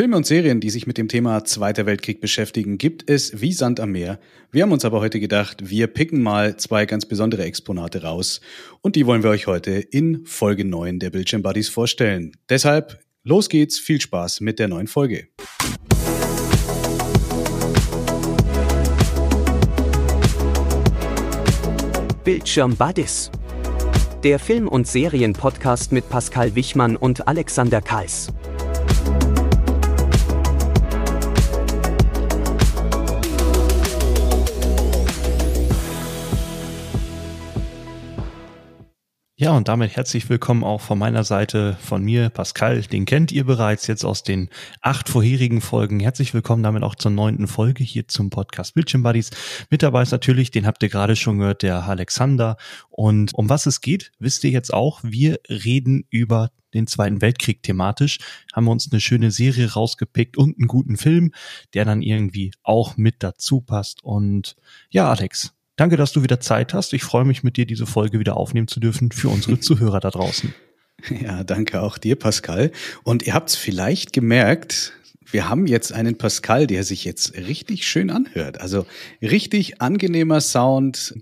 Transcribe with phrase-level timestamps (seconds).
[0.00, 3.80] Filme und Serien, die sich mit dem Thema Zweiter Weltkrieg beschäftigen, gibt es wie Sand
[3.80, 4.18] am Meer.
[4.50, 8.40] Wir haben uns aber heute gedacht, wir picken mal zwei ganz besondere Exponate raus
[8.80, 12.32] und die wollen wir euch heute in Folge 9 der Bildschirm Buddies vorstellen.
[12.48, 15.28] Deshalb, los geht's, viel Spaß mit der neuen Folge.
[22.24, 23.30] Bildschirm Buddies.
[24.24, 28.28] Der Film- und Serienpodcast mit Pascal Wichmann und Alexander Kals.
[39.40, 42.82] Ja, und damit herzlich willkommen auch von meiner Seite, von mir, Pascal.
[42.82, 44.50] Den kennt ihr bereits jetzt aus den
[44.82, 45.98] acht vorherigen Folgen.
[45.98, 49.30] Herzlich willkommen damit auch zur neunten Folge hier zum Podcast Bildschirm Buddies.
[49.70, 52.58] Mit dabei ist natürlich, den habt ihr gerade schon gehört, der Alexander.
[52.90, 55.00] Und um was es geht, wisst ihr jetzt auch.
[55.02, 58.18] Wir reden über den Zweiten Weltkrieg thematisch,
[58.52, 61.32] haben wir uns eine schöne Serie rausgepickt und einen guten Film,
[61.72, 64.04] der dann irgendwie auch mit dazu passt.
[64.04, 64.54] Und
[64.90, 66.92] ja, Alex, Danke, dass du wieder Zeit hast.
[66.92, 70.10] Ich freue mich, mit dir diese Folge wieder aufnehmen zu dürfen für unsere Zuhörer da
[70.10, 70.52] draußen.
[71.22, 72.70] Ja, danke auch dir, Pascal.
[73.02, 74.92] Und ihr habt es vielleicht gemerkt,
[75.30, 78.60] wir haben jetzt einen Pascal, der sich jetzt richtig schön anhört.
[78.60, 78.84] Also
[79.22, 81.14] richtig angenehmer Sound.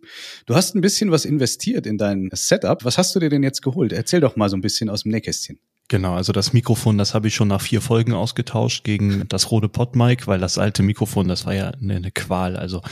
[0.47, 2.85] Du hast ein bisschen was investiert in dein Setup.
[2.85, 3.93] Was hast du dir denn jetzt geholt?
[3.93, 5.61] Erzähl doch mal so ein bisschen aus dem Nähkästchen.
[5.91, 9.71] Genau, also das Mikrofon, das habe ich schon nach vier Folgen ausgetauscht gegen das rote
[9.71, 12.57] Podmic, weil das alte Mikrofon, das war ja eine, Qual.
[12.57, 12.83] Also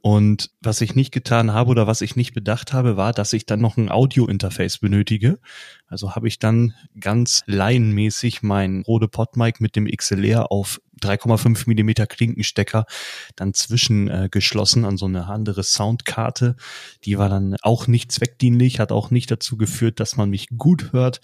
[0.00, 3.44] und was ich nicht getan habe oder was ich nicht bedacht habe, war, dass ich
[3.44, 5.38] dann noch ein Audio-Interface benötige.
[5.86, 12.06] Also habe ich dann ganz laienmäßig mein Rode Podmic mit dem XLR auf 3,5 Millimeter
[12.06, 12.86] Klinkenstecker
[13.36, 16.56] dann zwischengeschlossen äh, an so eine andere Soundkarte.
[17.04, 20.92] Die war dann auch nicht zweckdienlich, hat auch nicht dazu geführt, dass man mich gut
[20.92, 21.20] hört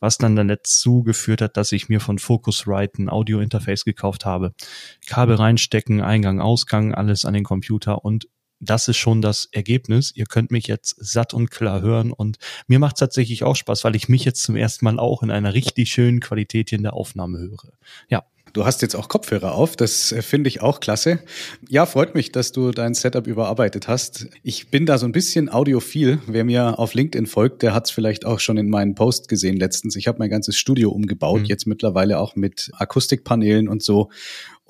[0.00, 4.54] was dann dazu geführt hat, dass ich mir von Focusrite ein Audio-Interface gekauft habe.
[5.06, 8.28] Kabel reinstecken, Eingang, Ausgang, alles an den Computer und
[8.60, 10.12] das ist schon das Ergebnis.
[10.14, 13.84] Ihr könnt mich jetzt satt und klar hören und mir macht es tatsächlich auch Spaß,
[13.84, 16.82] weil ich mich jetzt zum ersten Mal auch in einer richtig schönen Qualität hier in
[16.82, 17.72] der Aufnahme höre.
[18.08, 21.20] Ja, Du hast jetzt auch Kopfhörer auf, das äh, finde ich auch klasse.
[21.68, 24.28] Ja, freut mich, dass du dein Setup überarbeitet hast.
[24.42, 26.20] Ich bin da so ein bisschen audiophil.
[26.26, 29.56] Wer mir auf LinkedIn folgt, der hat es vielleicht auch schon in meinen Post gesehen
[29.56, 29.96] letztens.
[29.96, 31.46] Ich habe mein ganzes Studio umgebaut, mhm.
[31.46, 34.10] jetzt mittlerweile auch mit Akustikpanelen und so.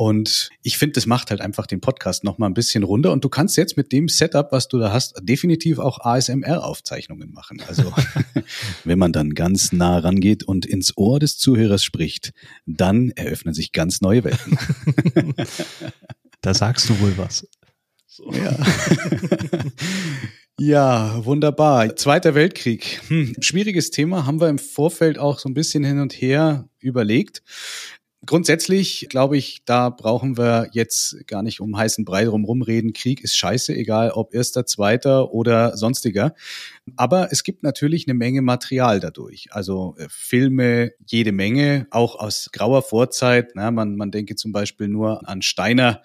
[0.00, 3.10] Und ich finde, das macht halt einfach den Podcast noch mal ein bisschen runter.
[3.10, 7.60] Und du kannst jetzt mit dem Setup, was du da hast, definitiv auch ASMR-Aufzeichnungen machen.
[7.66, 7.92] Also
[8.84, 12.32] wenn man dann ganz nah rangeht und ins Ohr des Zuhörers spricht,
[12.64, 14.56] dann eröffnen sich ganz neue Welten.
[16.42, 17.48] da sagst du wohl was.
[18.06, 18.32] So.
[18.32, 18.56] Ja.
[20.60, 21.94] Ja, wunderbar.
[21.94, 23.00] Zweiter Weltkrieg.
[23.06, 27.44] Hm, schwieriges Thema, haben wir im Vorfeld auch so ein bisschen hin und her überlegt.
[28.28, 32.92] Grundsätzlich glaube ich, da brauchen wir jetzt gar nicht um heißen Brei drum reden.
[32.92, 36.34] Krieg ist scheiße, egal ob erster, zweiter oder sonstiger.
[36.94, 39.46] Aber es gibt natürlich eine Menge Material dadurch.
[39.52, 43.52] Also äh, Filme, jede Menge, auch aus grauer Vorzeit.
[43.54, 46.02] Na, man, man denke zum Beispiel nur an Steiner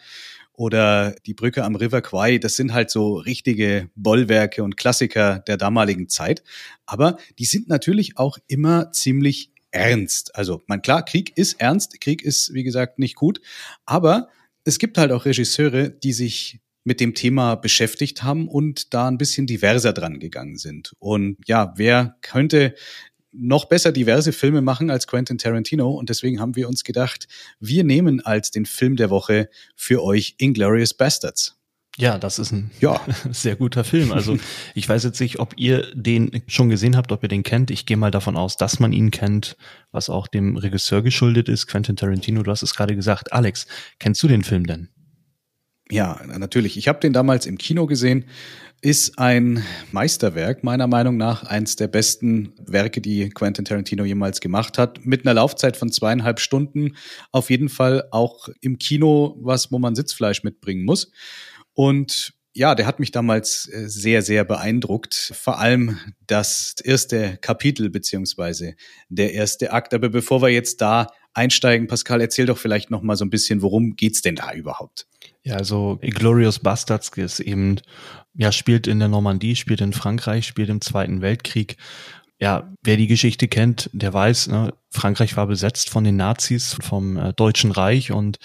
[0.53, 5.57] oder die Brücke am River Kwai, das sind halt so richtige Bollwerke und Klassiker der
[5.57, 6.41] damaligen Zeit.
[6.85, 10.35] Aber die sind natürlich auch immer ziemlich ernst.
[10.35, 13.41] Also, man klar, Krieg ist ernst, Krieg ist, wie gesagt, nicht gut,
[13.85, 14.29] aber
[14.63, 19.17] es gibt halt auch Regisseure, die sich mit dem Thema beschäftigt haben und da ein
[19.17, 20.93] bisschen diverser dran gegangen sind.
[20.99, 22.75] Und ja, wer könnte
[23.31, 27.27] noch besser diverse Filme machen als Quentin Tarantino und deswegen haben wir uns gedacht,
[27.59, 31.57] wir nehmen als den Film der Woche für euch Inglorious Bastards.
[31.97, 32.99] Ja, das ist ein ja.
[33.31, 34.11] sehr guter Film.
[34.11, 34.37] Also
[34.75, 37.69] ich weiß jetzt nicht, ob ihr den schon gesehen habt, ob ihr den kennt.
[37.69, 39.57] Ich gehe mal davon aus, dass man ihn kennt,
[39.91, 42.41] was auch dem Regisseur geschuldet ist, Quentin Tarantino.
[42.41, 43.31] Du hast es gerade gesagt.
[43.31, 43.67] Alex,
[43.99, 44.89] kennst du den Film denn?
[45.91, 46.77] Ja, natürlich.
[46.77, 48.25] Ich habe den damals im Kino gesehen.
[48.81, 54.77] Ist ein Meisterwerk, meiner Meinung nach, eins der besten Werke, die Quentin Tarantino jemals gemacht
[54.77, 55.05] hat.
[55.05, 56.95] Mit einer Laufzeit von zweieinhalb Stunden.
[57.31, 61.11] Auf jeden Fall auch im Kino was, wo man Sitzfleisch mitbringen muss.
[61.73, 65.33] Und ja, der hat mich damals äh, sehr, sehr beeindruckt.
[65.35, 65.97] Vor allem
[66.27, 68.75] das erste Kapitel beziehungsweise
[69.09, 69.93] der erste Akt.
[69.93, 73.61] Aber bevor wir jetzt da einsteigen, Pascal, erzähl doch vielleicht noch mal so ein bisschen,
[73.61, 75.07] worum geht's denn da überhaupt?
[75.43, 77.81] Ja, also Glorious Bastards ist eben,
[78.35, 81.77] ja, spielt in der Normandie, spielt in Frankreich, spielt im Zweiten Weltkrieg.
[82.39, 87.17] Ja, wer die Geschichte kennt, der weiß, ne, Frankreich war besetzt von den Nazis, vom
[87.17, 88.37] äh, Deutschen Reich und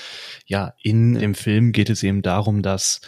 [0.46, 3.00] ja, in dem Film geht es eben darum, dass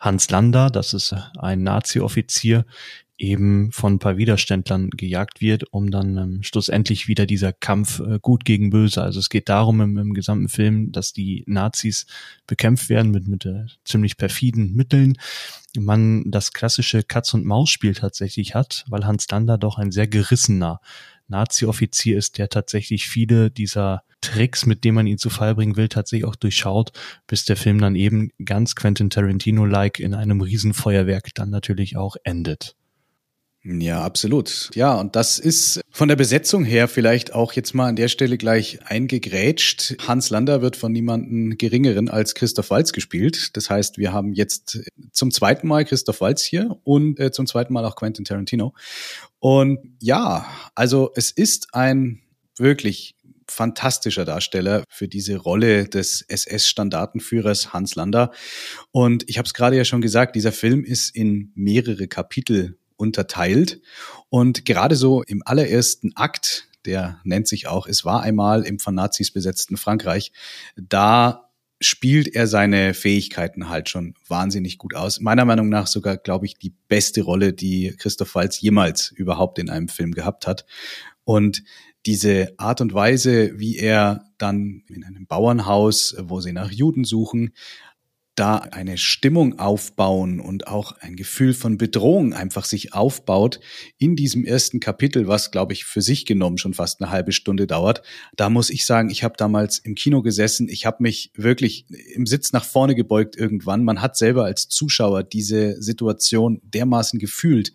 [0.00, 2.64] Hans Lander, das ist ein Nazi-Offizier,
[3.18, 8.20] eben von ein paar Widerständlern gejagt wird, um dann ähm, schlussendlich wieder dieser Kampf äh,
[8.20, 9.02] gut gegen böse.
[9.02, 12.06] Also es geht darum im, im gesamten Film, dass die Nazis
[12.46, 15.18] bekämpft werden mit, mit äh, ziemlich perfiden Mitteln.
[15.78, 20.80] Man das klassische Katz- und Maus-Spiel tatsächlich hat, weil Hans Lander doch ein sehr gerissener
[21.28, 25.88] Nazi-Offizier ist, der tatsächlich viele dieser Tricks, mit denen man ihn zu Fall bringen will,
[25.88, 26.92] tatsächlich auch durchschaut,
[27.26, 32.77] bis der Film dann eben ganz Quentin Tarantino-like in einem Riesenfeuerwerk dann natürlich auch endet.
[33.64, 34.70] Ja, absolut.
[34.74, 38.38] Ja, und das ist von der Besetzung her vielleicht auch jetzt mal an der Stelle
[38.38, 39.96] gleich eingegrätscht.
[40.06, 43.56] Hans Lander wird von niemanden geringeren als Christoph Walz gespielt.
[43.56, 47.72] Das heißt, wir haben jetzt zum zweiten Mal Christoph Walz hier und äh, zum zweiten
[47.72, 48.74] Mal auch Quentin Tarantino.
[49.40, 50.46] Und ja,
[50.76, 52.22] also es ist ein
[52.56, 53.16] wirklich
[53.50, 58.30] fantastischer Darsteller für diese Rolle des SS-Standartenführers Hans Lander.
[58.92, 63.80] Und ich habe es gerade ja schon gesagt, dieser Film ist in mehrere Kapitel unterteilt.
[64.28, 68.94] Und gerade so im allerersten Akt, der nennt sich auch, es war einmal im von
[68.94, 70.32] Nazis besetzten Frankreich,
[70.76, 71.48] da
[71.80, 75.20] spielt er seine Fähigkeiten halt schon wahnsinnig gut aus.
[75.20, 79.70] Meiner Meinung nach sogar, glaube ich, die beste Rolle, die Christoph Waltz jemals überhaupt in
[79.70, 80.66] einem Film gehabt hat.
[81.24, 81.62] Und
[82.06, 87.52] diese Art und Weise, wie er dann in einem Bauernhaus, wo sie nach Juden suchen,
[88.38, 93.58] da eine Stimmung aufbauen und auch ein Gefühl von Bedrohung einfach sich aufbaut
[93.98, 97.66] in diesem ersten Kapitel, was, glaube ich, für sich genommen schon fast eine halbe Stunde
[97.66, 98.02] dauert.
[98.36, 102.26] Da muss ich sagen, ich habe damals im Kino gesessen, ich habe mich wirklich im
[102.26, 103.84] Sitz nach vorne gebeugt irgendwann.
[103.84, 107.72] Man hat selber als Zuschauer diese Situation dermaßen gefühlt,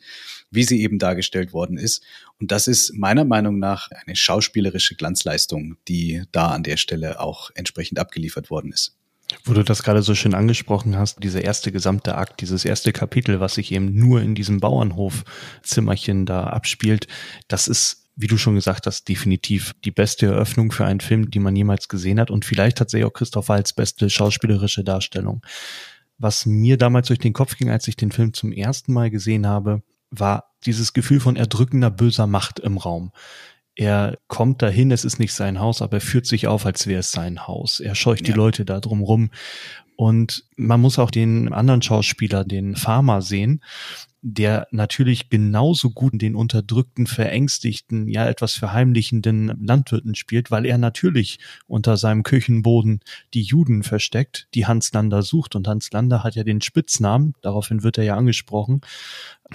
[0.50, 2.04] wie sie eben dargestellt worden ist.
[2.40, 7.52] Und das ist meiner Meinung nach eine schauspielerische Glanzleistung, die da an der Stelle auch
[7.56, 8.98] entsprechend abgeliefert worden ist.
[9.44, 13.40] Wo du das gerade so schön angesprochen hast, dieser erste gesamte Akt, dieses erste Kapitel,
[13.40, 17.08] was sich eben nur in diesem Bauernhof-Zimmerchen da abspielt,
[17.48, 21.40] das ist wie du schon gesagt hast, definitiv die beste Eröffnung für einen Film, die
[21.40, 25.42] man jemals gesehen hat und vielleicht tatsächlich auch Christoph Waltz beste schauspielerische Darstellung.
[26.18, 29.48] Was mir damals durch den Kopf ging, als ich den Film zum ersten Mal gesehen
[29.48, 29.82] habe,
[30.12, 33.12] war dieses Gefühl von erdrückender böser Macht im Raum.
[33.76, 37.00] Er kommt dahin, es ist nicht sein Haus, aber er führt sich auf, als wäre
[37.00, 37.80] es sein Haus.
[37.80, 38.34] Er scheucht ja.
[38.34, 39.32] die Leute da drum rum.
[40.04, 43.62] Und man muss auch den anderen Schauspieler, den Farmer sehen,
[44.22, 51.40] der natürlich genauso gut den unterdrückten, verängstigten, ja etwas verheimlichenden Landwirten spielt, weil er natürlich
[51.68, 53.00] unter seinem Küchenboden
[53.34, 55.56] die Juden versteckt, die Hans Lander sucht.
[55.56, 58.82] Und Hans Lander hat ja den Spitznamen, daraufhin wird er ja angesprochen,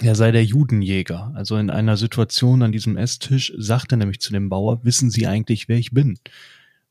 [0.01, 1.31] er sei der Judenjäger.
[1.35, 5.27] Also in einer Situation an diesem Esstisch sagt er nämlich zu dem Bauer, wissen Sie
[5.27, 6.17] eigentlich, wer ich bin?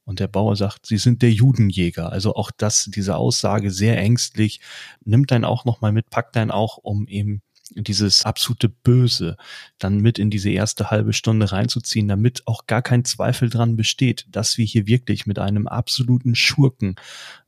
[0.09, 2.11] Und der Bauer sagt, Sie sind der Judenjäger.
[2.11, 4.59] Also auch das, diese Aussage sehr ängstlich,
[5.05, 7.43] nimmt einen auch nochmal mit, packt einen auch, um eben
[7.75, 9.37] dieses absolute Böse
[9.77, 14.25] dann mit in diese erste halbe Stunde reinzuziehen, damit auch gar kein Zweifel dran besteht,
[14.31, 16.95] dass wir hier wirklich mit einem absoluten Schurken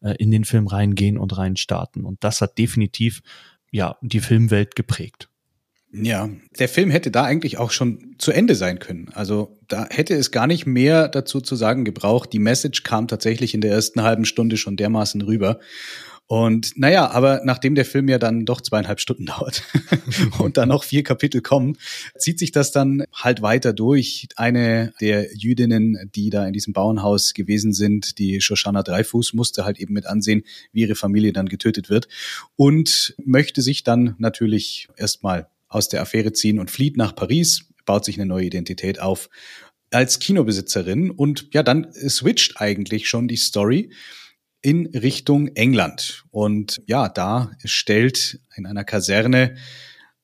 [0.02, 2.04] äh, in den Film reingehen und reinstarten.
[2.04, 3.22] Und das hat definitiv
[3.70, 5.29] ja die Filmwelt geprägt.
[5.92, 9.10] Ja, der Film hätte da eigentlich auch schon zu Ende sein können.
[9.12, 12.32] Also da hätte es gar nicht mehr dazu zu sagen gebraucht.
[12.32, 15.58] Die Message kam tatsächlich in der ersten halben Stunde schon dermaßen rüber.
[16.30, 19.64] Und naja, aber nachdem der Film ja dann doch zweieinhalb Stunden dauert
[20.38, 21.76] und dann noch vier Kapitel kommen,
[22.16, 24.28] zieht sich das dann halt weiter durch.
[24.36, 29.80] Eine der Jüdinnen, die da in diesem Bauernhaus gewesen sind, die Shoshana Dreifuß, musste halt
[29.80, 32.06] eben mit ansehen, wie ihre Familie dann getötet wird
[32.54, 38.04] und möchte sich dann natürlich erstmal aus der Affäre ziehen und flieht nach Paris, baut
[38.04, 39.30] sich eine neue Identität auf
[39.90, 43.90] als Kinobesitzerin und ja, dann switcht eigentlich schon die Story
[44.62, 46.24] in Richtung England.
[46.30, 49.56] Und ja, da stellt in einer Kaserne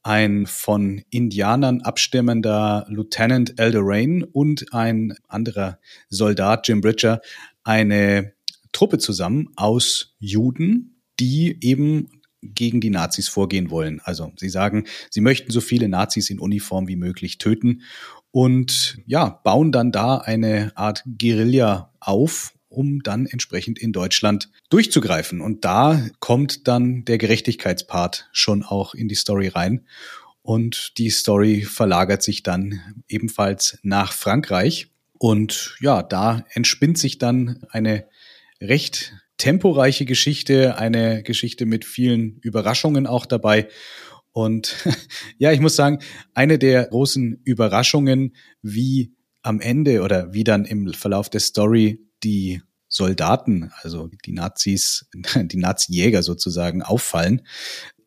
[0.02, 7.20] ein von Indianern abstimmender Lieutenant Elderain und ein anderer Soldat, Jim Bridger,
[7.64, 8.34] eine
[8.72, 14.00] Truppe zusammen aus Juden, die eben gegen die Nazis vorgehen wollen.
[14.04, 17.82] Also sie sagen, sie möchten so viele Nazis in Uniform wie möglich töten
[18.30, 25.40] und ja, bauen dann da eine Art Guerilla auf um dann entsprechend in Deutschland durchzugreifen.
[25.40, 29.86] Und da kommt dann der Gerechtigkeitspart schon auch in die Story rein.
[30.42, 34.88] Und die Story verlagert sich dann ebenfalls nach Frankreich.
[35.18, 38.06] Und ja, da entspinnt sich dann eine
[38.60, 43.68] recht temporeiche Geschichte, eine Geschichte mit vielen Überraschungen auch dabei.
[44.32, 44.76] Und
[45.38, 46.00] ja, ich muss sagen,
[46.34, 52.62] eine der großen Überraschungen, wie am Ende oder wie dann im Verlauf der Story die
[52.88, 57.42] Soldaten, also die Nazis, die Nazi-Jäger sozusagen auffallen,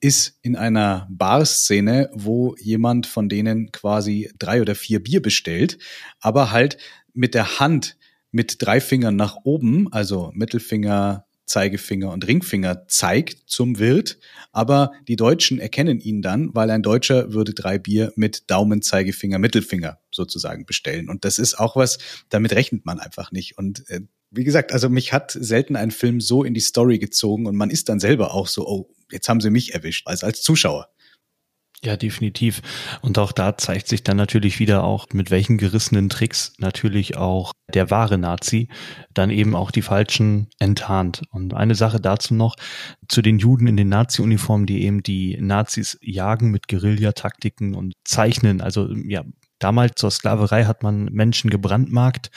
[0.01, 5.77] ist in einer Bar-Szene, wo jemand von denen quasi drei oder vier Bier bestellt,
[6.21, 6.77] aber halt
[7.13, 7.97] mit der Hand
[8.31, 14.19] mit drei Fingern nach oben, also Mittelfinger, Zeigefinger und Ringfinger zeigt zum Wirt,
[14.51, 19.39] aber die Deutschen erkennen ihn dann, weil ein Deutscher würde drei Bier mit Daumen, Zeigefinger,
[19.39, 21.09] Mittelfinger sozusagen bestellen.
[21.09, 21.97] Und das ist auch was,
[22.29, 23.57] damit rechnet man einfach nicht.
[23.57, 27.47] Und äh, wie gesagt, also mich hat selten ein Film so in die Story gezogen
[27.47, 30.43] und man ist dann selber auch so, oh, jetzt haben sie mich erwischt, als als
[30.43, 30.89] Zuschauer.
[31.81, 32.61] Ja, definitiv.
[33.01, 37.53] Und auch da zeigt sich dann natürlich wieder auch, mit welchen gerissenen Tricks natürlich auch
[37.73, 38.67] der wahre Nazi
[39.13, 41.21] dann eben auch die falschen enttarnt.
[41.31, 42.55] Und eine Sache dazu noch
[43.07, 48.59] zu den Juden in den Nazi-Uniformen, die eben die Nazis jagen mit Guerillataktiken und zeichnen.
[48.59, 49.23] Also ja,
[49.59, 52.29] damals zur Sklaverei hat man Menschen gebrandmarkt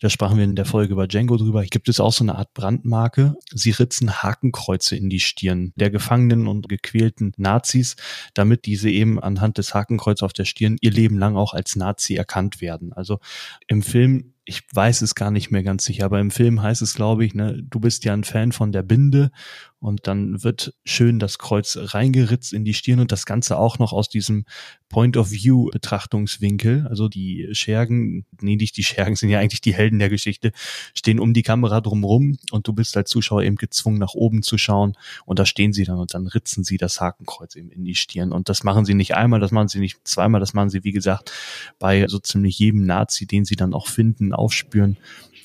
[0.00, 1.64] da sprachen wir in der Folge über Django drüber.
[1.64, 3.36] Gibt es auch so eine Art Brandmarke?
[3.52, 7.96] Sie ritzen Hakenkreuze in die Stirn der Gefangenen und gequälten Nazis,
[8.34, 12.14] damit diese eben anhand des Hakenkreuzes auf der Stirn ihr Leben lang auch als Nazi
[12.16, 12.92] erkannt werden.
[12.92, 13.18] Also
[13.66, 16.94] im Film ich weiß es gar nicht mehr ganz sicher, aber im Film heißt es,
[16.94, 19.30] glaube ich, ne, du bist ja ein Fan von der Binde
[19.78, 23.92] und dann wird schön das Kreuz reingeritzt in die Stirn und das Ganze auch noch
[23.92, 24.44] aus diesem
[24.90, 26.86] Point of View Betrachtungswinkel.
[26.88, 30.52] Also die Schergen, nee, nicht die Schergen, sind ja eigentlich die Helden der Geschichte,
[30.94, 34.56] stehen um die Kamera drumrum und du bist als Zuschauer eben gezwungen, nach oben zu
[34.58, 34.96] schauen.
[35.26, 38.32] Und da stehen sie dann und dann ritzen sie das Hakenkreuz eben in die Stirn.
[38.32, 40.92] Und das machen sie nicht einmal, das machen sie nicht zweimal, das machen sie, wie
[40.92, 41.32] gesagt,
[41.78, 44.96] bei so ziemlich jedem Nazi, den sie dann auch finden, aufspüren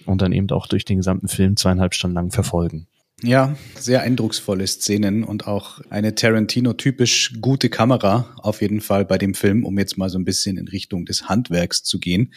[0.06, 2.88] und dann eben auch durch den gesamten Film zweieinhalb Stunden lang verfolgen.
[3.22, 9.34] Ja, sehr eindrucksvolle Szenen und auch eine Tarantino-typisch gute Kamera auf jeden Fall bei dem
[9.34, 12.34] Film, um jetzt mal so ein bisschen in Richtung des Handwerks zu gehen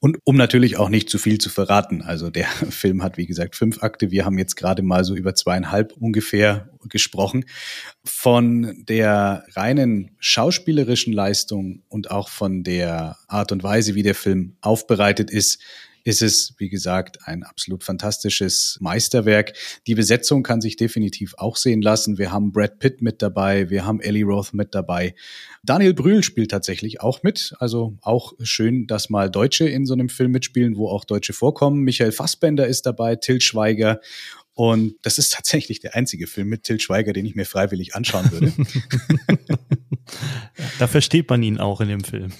[0.00, 2.02] und um natürlich auch nicht zu viel zu verraten.
[2.02, 4.10] Also der Film hat, wie gesagt, fünf Akte.
[4.10, 7.46] Wir haben jetzt gerade mal so über zweieinhalb ungefähr gesprochen.
[8.04, 14.56] Von der reinen schauspielerischen Leistung und auch von der Art und Weise, wie der Film
[14.60, 15.58] aufbereitet ist,
[16.04, 19.54] ist es, wie gesagt, ein absolut fantastisches Meisterwerk.
[19.86, 22.18] Die Besetzung kann sich definitiv auch sehen lassen.
[22.18, 25.14] Wir haben Brad Pitt mit dabei, wir haben Ellie Roth mit dabei.
[25.62, 27.54] Daniel Brühl spielt tatsächlich auch mit.
[27.58, 31.82] Also auch schön, dass mal Deutsche in so einem Film mitspielen, wo auch Deutsche vorkommen.
[31.82, 34.00] Michael Fassbender ist dabei, Till Schweiger
[34.58, 38.28] und das ist tatsächlich der einzige Film mit Till Schweiger, den ich mir freiwillig anschauen
[38.32, 38.52] würde.
[40.80, 42.32] da versteht man ihn auch in dem Film.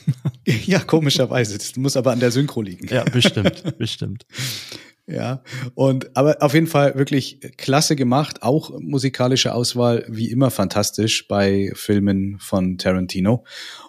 [0.66, 1.58] ja, komischerweise.
[1.58, 2.88] Das muss aber an der Synchro liegen.
[2.88, 4.26] Ja, bestimmt, bestimmt.
[5.10, 5.42] Ja,
[5.74, 11.72] und aber auf jeden Fall wirklich klasse gemacht, auch musikalische Auswahl wie immer fantastisch bei
[11.74, 13.42] Filmen von Tarantino.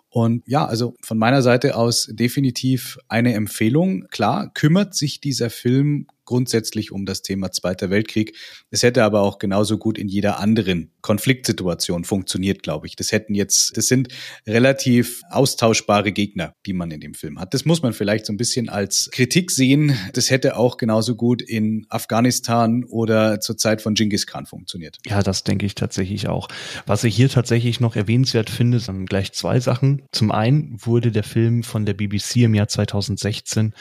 [0.08, 4.08] Und ja, also von meiner Seite aus definitiv eine Empfehlung.
[4.12, 8.38] Klar, kümmert sich dieser Film grundsätzlich um das Thema Zweiter Weltkrieg.
[8.70, 12.96] Es hätte aber auch genauso gut in jeder anderen Konfliktsituation funktioniert, glaube ich.
[12.96, 14.10] Das hätten jetzt, das sind
[14.46, 17.56] relativ austauschbare Gegner, die man in dem Film hat.
[17.56, 19.98] Das muss man vielleicht so ein bisschen als Kritik sehen.
[20.14, 25.00] Das hätte auch genauso gut in Afghanistan oder zur Zeit von Genghis Khan funktioniert.
[25.08, 26.48] Ja, das denke ich tatsächlich auch.
[26.86, 30.04] Was ich hier tatsächlich noch erwähnenswert finde, sind gleich zwei Sachen.
[30.12, 33.74] Zum einen wurde der Film von der BBC im Jahr 2016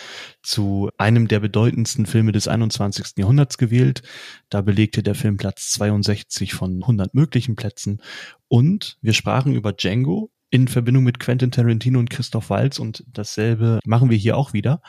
[0.43, 3.19] zu einem der bedeutendsten Filme des 21.
[3.19, 4.03] Jahrhunderts gewählt.
[4.49, 8.01] Da belegte der Film Platz 62 von 100 möglichen Plätzen.
[8.49, 13.81] Und wir sprachen über Django in Verbindung mit Quentin Tarantino und Christoph Waltz und dasselbe
[13.85, 14.81] machen wir hier auch wieder.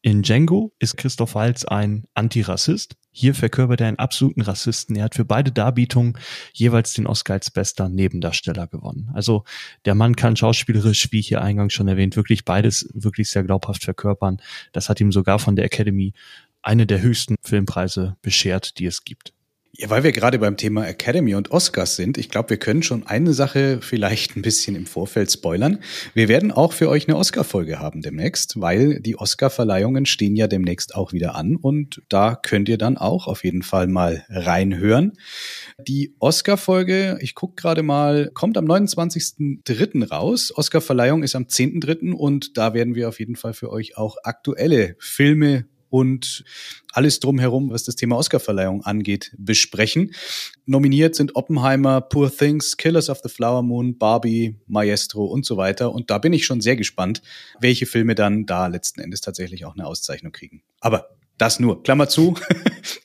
[0.00, 2.96] In Django ist Christoph Waltz ein Antirassist.
[3.10, 4.96] Hier verkörpert er einen absoluten Rassisten.
[4.96, 6.18] Er hat für beide Darbietungen
[6.52, 9.10] jeweils den Oscar als bester Nebendarsteller gewonnen.
[9.14, 9.44] Also
[9.86, 14.42] der Mann kann schauspielerisch, wie hier eingangs schon erwähnt, wirklich beides wirklich sehr glaubhaft verkörpern.
[14.72, 16.12] Das hat ihm sogar von der Academy
[16.64, 19.32] eine der höchsten Filmpreise beschert, die es gibt.
[19.76, 23.08] Ja, weil wir gerade beim Thema Academy und Oscars sind, ich glaube, wir können schon
[23.08, 25.80] eine Sache vielleicht ein bisschen im Vorfeld spoilern.
[26.14, 30.94] Wir werden auch für euch eine Oscar-Folge haben demnächst, weil die Oscar-Verleihungen stehen ja demnächst
[30.94, 35.14] auch wieder an und da könnt ihr dann auch auf jeden Fall mal reinhören.
[35.88, 40.08] Die Oscar-Folge, ich gucke gerade mal, kommt am 29.03.
[40.08, 40.52] raus.
[40.54, 42.12] Oscar-Verleihung ist am 10.03.
[42.12, 46.42] und da werden wir auf jeden Fall für euch auch aktuelle Filme und
[46.92, 50.12] alles drumherum, was das Thema Oscarverleihung angeht, besprechen.
[50.66, 55.92] Nominiert sind Oppenheimer, Poor Things, Killers of the Flower Moon, Barbie, Maestro und so weiter.
[55.92, 57.22] Und da bin ich schon sehr gespannt,
[57.60, 60.64] welche Filme dann da letzten Endes tatsächlich auch eine Auszeichnung kriegen.
[60.80, 61.82] Aber das nur.
[61.84, 62.34] Klammer zu.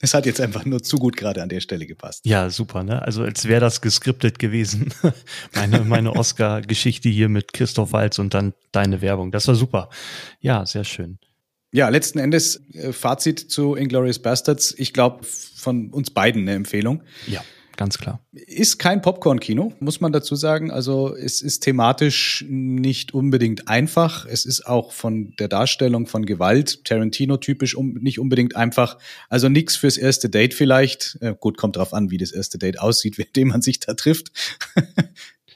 [0.01, 2.25] Es hat jetzt einfach nur zu gut gerade an der Stelle gepasst.
[2.25, 3.01] Ja, super, ne?
[3.01, 4.93] Also als wäre das geskriptet gewesen.
[5.55, 9.31] meine meine Oscar-Geschichte hier mit Christoph Walz und dann deine Werbung.
[9.31, 9.89] Das war super.
[10.41, 11.19] Ja, sehr schön.
[11.71, 14.73] Ja, letzten Endes äh, Fazit zu Inglourious Bastards.
[14.77, 17.03] Ich glaube, von uns beiden eine Empfehlung.
[17.27, 17.43] Ja,
[17.77, 18.25] ganz klar.
[18.31, 20.71] Ist kein Popcorn-Kino, muss man dazu sagen.
[20.71, 24.25] Also es ist thematisch nicht unbedingt einfach.
[24.25, 28.97] Es ist auch von der Darstellung von Gewalt, Tarantino-typisch, um, nicht unbedingt einfach.
[29.29, 31.19] Also nichts fürs erste Date vielleicht.
[31.21, 33.93] Äh, gut, kommt drauf an, wie das erste Date aussieht, mit dem man sich da
[33.93, 34.31] trifft.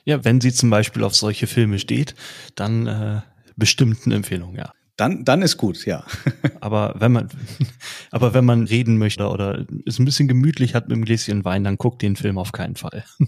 [0.06, 2.14] ja, wenn sie zum Beispiel auf solche Filme steht,
[2.54, 3.22] dann äh,
[3.56, 4.74] bestimmt eine Empfehlung, ja.
[4.96, 6.06] Dann, dann ist gut, ja.
[6.62, 7.30] aber wenn man,
[8.12, 11.64] aber wenn man reden möchte oder es ein bisschen gemütlich hat mit einem Gläschen Wein,
[11.64, 13.04] dann guckt den Film auf keinen Fall.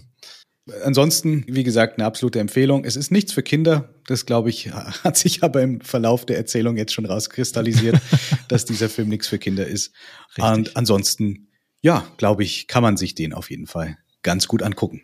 [0.84, 2.84] Ansonsten, wie gesagt, eine absolute Empfehlung.
[2.84, 3.94] Es ist nichts für Kinder.
[4.08, 8.00] Das, glaube ich, hat sich aber im Verlauf der Erzählung jetzt schon rauskristallisiert,
[8.48, 9.92] dass dieser Film nichts für Kinder ist.
[10.36, 10.44] Richtig.
[10.44, 15.02] Und ansonsten, ja, glaube ich, kann man sich den auf jeden Fall ganz gut angucken.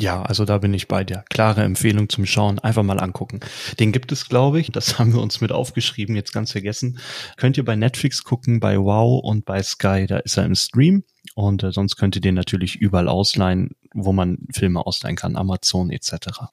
[0.00, 1.24] Ja, also da bin ich bei dir.
[1.28, 2.60] Klare Empfehlung zum Schauen.
[2.60, 3.40] Einfach mal angucken.
[3.80, 4.70] Den gibt es, glaube ich.
[4.70, 7.00] Das haben wir uns mit aufgeschrieben, jetzt ganz vergessen.
[7.36, 10.06] Könnt ihr bei Netflix gucken, bei Wow und bei Sky.
[10.06, 11.02] Da ist er im Stream.
[11.34, 15.36] Und äh, sonst könnt ihr den natürlich überall ausleihen, wo man Filme ausleihen kann.
[15.36, 16.52] Amazon etc.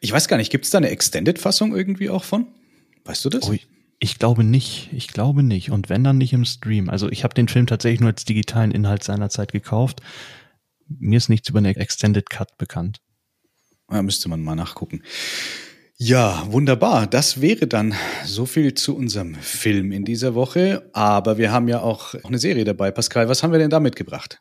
[0.00, 2.48] Ich weiß gar nicht, gibt es da eine Extended-Fassung irgendwie auch von?
[3.04, 3.48] Weißt du das?
[3.48, 3.54] Oh,
[4.00, 4.90] ich glaube nicht.
[4.92, 5.70] Ich glaube nicht.
[5.70, 6.90] Und wenn dann nicht im Stream.
[6.90, 10.02] Also ich habe den Film tatsächlich nur als digitalen Inhalt seinerzeit gekauft
[10.98, 13.00] mir ist nichts über eine Extended Cut bekannt.
[13.88, 15.02] Da müsste man mal nachgucken.
[15.96, 17.06] Ja, wunderbar.
[17.06, 20.90] Das wäre dann so viel zu unserem Film in dieser Woche.
[20.92, 22.90] Aber wir haben ja auch eine Serie dabei.
[22.90, 24.40] Pascal, was haben wir denn da mitgebracht?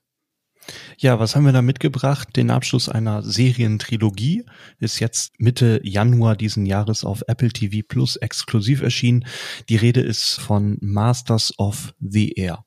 [0.98, 2.29] Ja, was haben wir da mitgebracht?
[2.36, 4.45] Den Abschluss einer Serientrilogie
[4.79, 9.25] ist jetzt Mitte Januar diesen Jahres auf Apple TV Plus exklusiv erschienen.
[9.69, 12.65] Die Rede ist von Masters of the Air.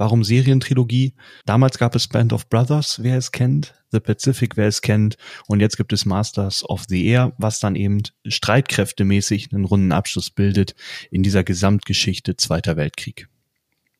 [0.00, 1.12] Warum Serientrilogie?
[1.44, 5.60] Damals gab es Band of Brothers, wer es kennt, The Pacific, wer es kennt, und
[5.60, 10.74] jetzt gibt es Masters of the Air, was dann eben streitkräftemäßig einen runden Abschluss bildet
[11.10, 13.28] in dieser Gesamtgeschichte Zweiter Weltkrieg.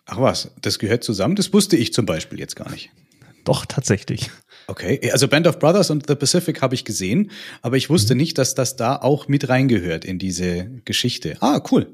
[0.06, 1.36] Ach was, das gehört zusammen?
[1.36, 2.88] Das wusste ich zum Beispiel jetzt gar nicht.
[3.44, 4.30] Doch, tatsächlich.
[4.68, 7.30] Okay, also Band of Brothers und The Pacific habe ich gesehen,
[7.60, 8.20] aber ich wusste mhm.
[8.20, 11.36] nicht, dass das da auch mit reingehört in diese Geschichte.
[11.40, 11.92] Ah, cool.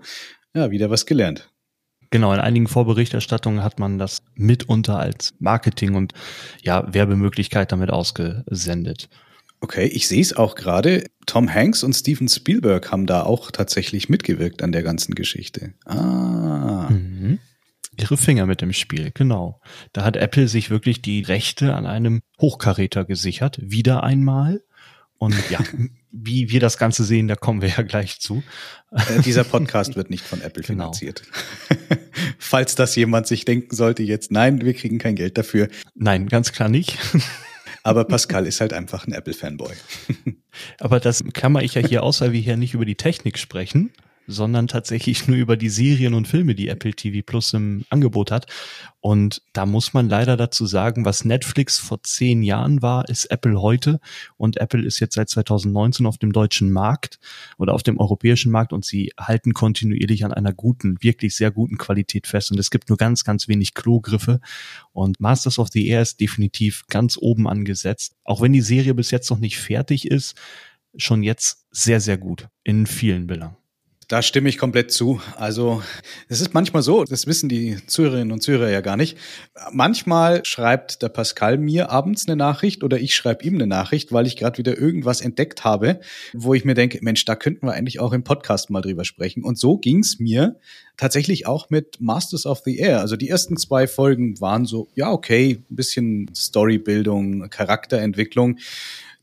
[0.54, 1.50] Ja, wieder was gelernt.
[2.10, 6.12] Genau, in einigen Vorberichterstattungen hat man das mitunter als Marketing und
[6.62, 9.08] ja, Werbemöglichkeit damit ausgesendet.
[9.60, 11.04] Okay, ich sehe es auch gerade.
[11.24, 15.72] Tom Hanks und Steven Spielberg haben da auch tatsächlich mitgewirkt an der ganzen Geschichte.
[15.86, 16.88] Ah.
[16.90, 17.38] Mhm.
[17.98, 19.60] Ihre Finger mit dem Spiel, genau.
[19.94, 24.62] Da hat Apple sich wirklich die Rechte an einem Hochkaräter gesichert, wieder einmal.
[25.18, 25.60] Und ja,
[26.10, 28.42] wie wir das Ganze sehen, da kommen wir ja gleich zu.
[28.90, 30.92] Äh, dieser Podcast wird nicht von Apple genau.
[30.92, 31.22] finanziert.
[32.38, 35.68] Falls das jemand sich denken sollte jetzt, nein, wir kriegen kein Geld dafür.
[35.94, 36.98] Nein, ganz klar nicht.
[37.82, 39.74] Aber Pascal ist halt einfach ein Apple-Fanboy.
[40.80, 43.92] Aber das klammer ich ja hier aus, weil wir hier nicht über die Technik sprechen,
[44.26, 48.46] sondern tatsächlich nur über die Serien und Filme, die Apple TV Plus im Angebot hat.
[49.00, 53.60] Und da muss man leider dazu sagen, was Netflix vor zehn Jahren war, ist Apple
[53.62, 54.00] heute.
[54.36, 57.18] Und Apple ist jetzt seit 2019 auf dem deutschen Markt
[57.56, 61.78] oder auf dem europäischen Markt und sie halten kontinuierlich an einer guten, wirklich sehr guten
[61.78, 62.50] Qualität fest.
[62.50, 64.40] Und es gibt nur ganz, ganz wenig Klogriffe.
[64.92, 68.16] Und Masters of the Air ist definitiv ganz oben angesetzt.
[68.24, 70.34] Auch wenn die Serie bis jetzt noch nicht fertig ist,
[70.96, 73.56] schon jetzt sehr, sehr gut in vielen Belangen.
[74.08, 75.20] Da stimme ich komplett zu.
[75.34, 75.82] Also
[76.28, 79.18] es ist manchmal so, das wissen die Zuhörerinnen und Zuhörer ja gar nicht.
[79.72, 84.28] Manchmal schreibt der Pascal mir abends eine Nachricht oder ich schreibe ihm eine Nachricht, weil
[84.28, 85.98] ich gerade wieder irgendwas entdeckt habe,
[86.32, 89.42] wo ich mir denke, Mensch, da könnten wir eigentlich auch im Podcast mal drüber sprechen.
[89.42, 90.60] Und so ging's mir
[90.96, 93.00] tatsächlich auch mit Masters of the Air.
[93.00, 98.60] Also die ersten zwei Folgen waren so, ja, okay, ein bisschen Storybildung, Charakterentwicklung,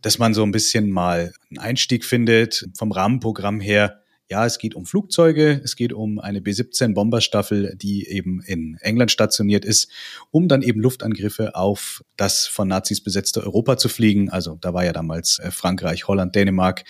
[0.02, 4.74] dass man so ein bisschen mal einen Einstieg findet vom Rahmenprogramm her ja, es geht
[4.74, 9.90] um Flugzeuge, es geht um eine B-17 Bomberstaffel, die eben in England stationiert ist,
[10.32, 14.30] um dann eben Luftangriffe auf das von Nazis besetzte Europa zu fliegen.
[14.30, 16.84] Also da war ja damals äh, Frankreich, Holland, Dänemark,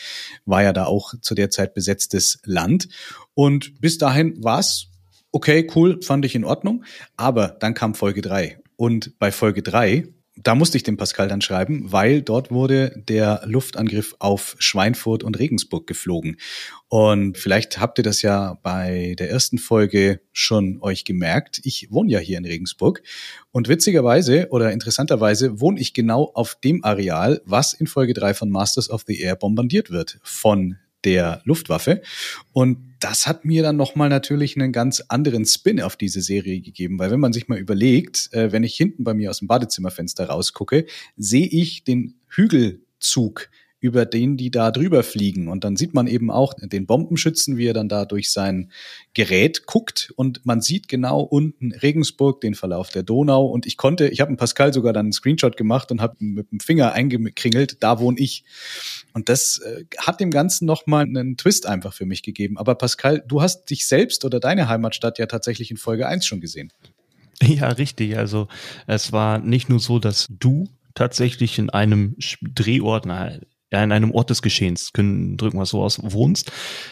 [0.46, 2.88] war ja da auch zu der Zeit besetztes Land.
[3.34, 4.88] Und bis dahin war es
[5.32, 6.86] okay, cool, fand ich in Ordnung.
[7.18, 11.42] Aber dann kam Folge drei Und bei Folge drei da musste ich dem Pascal dann
[11.42, 16.38] schreiben, weil dort wurde der Luftangriff auf Schweinfurt und Regensburg geflogen.
[16.90, 21.62] Und vielleicht habt ihr das ja bei der ersten Folge schon euch gemerkt.
[21.64, 23.04] Ich wohne ja hier in Regensburg.
[23.52, 28.50] Und witzigerweise oder interessanterweise wohne ich genau auf dem Areal, was in Folge drei von
[28.50, 32.02] Masters of the Air bombardiert wird von der Luftwaffe.
[32.52, 37.00] Und das hat mir dann nochmal natürlich einen ganz anderen Spin auf diese Serie gegeben,
[37.00, 40.28] weil wenn man sich mal überlegt, äh, wenn ich hinten bei mir aus dem Badezimmerfenster
[40.28, 40.86] rausgucke,
[41.18, 43.50] sehe ich den Hügelzug
[43.84, 45.50] über den die da drüber fliegen.
[45.50, 48.72] Und dann sieht man eben auch den Bombenschützen, wie er dann da durch sein
[49.14, 53.46] Gerät guckt und man sieht genau unten Regensburg, den Verlauf der Donau.
[53.46, 56.50] Und ich konnte, ich habe einen Pascal sogar dann einen Screenshot gemacht und habe mit
[56.50, 58.46] dem Finger eingekringelt, da wohne ich.
[59.12, 62.58] Und das äh, hat dem Ganzen nochmal einen Twist einfach für mich gegeben.
[62.58, 66.40] Aber Pascal, du hast dich selbst oder deine Heimatstadt ja tatsächlich in Folge 1 schon
[66.40, 66.72] gesehen.
[67.42, 68.18] Ja, richtig.
[68.18, 68.48] Also
[68.88, 73.34] es war nicht nur so, dass du tatsächlich in einem Drehort, na,
[73.82, 76.52] in einem Ort des Geschehens, können, drücken wir so aus, wohnst.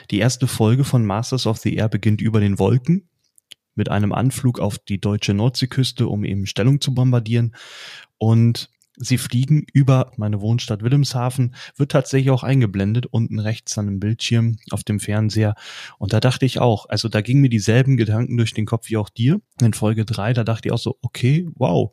[0.09, 3.09] Die erste Folge von Masters of the Air beginnt über den Wolken
[3.75, 7.55] mit einem Anflug auf die deutsche Nordseeküste, um eben Stellung zu bombardieren.
[8.17, 13.99] Und sie fliegen über meine Wohnstadt Wilhelmshaven, wird tatsächlich auch eingeblendet, unten rechts an dem
[13.99, 15.55] Bildschirm auf dem Fernseher.
[15.97, 18.97] Und da dachte ich auch, also da gingen mir dieselben Gedanken durch den Kopf wie
[18.97, 19.41] auch dir.
[19.61, 21.91] In Folge drei, da dachte ich auch so, okay, wow,